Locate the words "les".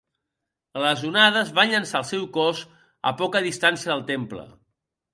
0.83-1.03